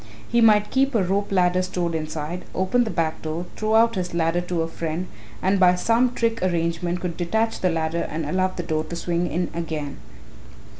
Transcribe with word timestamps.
He 0.27 0.41
might 0.41 0.71
keep 0.71 0.95
a 0.95 1.03
rope 1.03 1.31
ladder 1.31 1.61
stored 1.61 1.93
inside, 1.93 2.43
open 2.55 2.85
the 2.85 2.89
back 2.89 3.21
door, 3.21 3.45
throw 3.55 3.75
out 3.75 3.93
his 3.93 4.15
ladder 4.15 4.41
to 4.41 4.63
a 4.63 4.67
friend 4.67 5.05
and 5.43 5.59
by 5.59 5.75
some 5.75 6.15
trick 6.15 6.41
arrangement 6.41 6.99
could 6.99 7.15
detach 7.15 7.59
the 7.59 7.69
ladder 7.69 8.07
and 8.09 8.25
allow 8.25 8.47
the 8.47 8.63
door 8.63 8.83
to 8.85 8.95
swing 8.95 9.29
to 9.29 9.55
again." 9.55 9.97